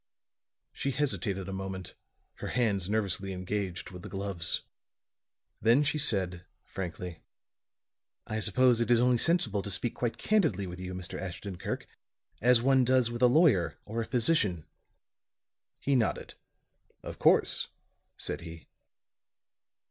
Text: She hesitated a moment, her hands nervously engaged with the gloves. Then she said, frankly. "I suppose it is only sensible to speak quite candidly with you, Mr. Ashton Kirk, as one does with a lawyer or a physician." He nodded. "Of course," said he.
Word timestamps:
She 0.73 0.89
hesitated 0.89 1.47
a 1.47 1.53
moment, 1.53 1.93
her 2.37 2.47
hands 2.47 2.89
nervously 2.89 3.33
engaged 3.33 3.91
with 3.91 4.01
the 4.01 4.09
gloves. 4.09 4.63
Then 5.61 5.83
she 5.83 5.99
said, 5.99 6.43
frankly. 6.63 7.21
"I 8.25 8.39
suppose 8.39 8.81
it 8.81 8.89
is 8.89 8.99
only 8.99 9.19
sensible 9.19 9.61
to 9.61 9.69
speak 9.69 9.93
quite 9.93 10.17
candidly 10.17 10.65
with 10.65 10.79
you, 10.79 10.95
Mr. 10.95 11.19
Ashton 11.21 11.59
Kirk, 11.59 11.85
as 12.41 12.63
one 12.63 12.83
does 12.83 13.11
with 13.11 13.21
a 13.21 13.27
lawyer 13.27 13.77
or 13.85 14.01
a 14.01 14.05
physician." 14.07 14.65
He 15.79 15.95
nodded. 15.95 16.33
"Of 17.03 17.19
course," 17.19 17.67
said 18.17 18.41
he. 18.41 18.65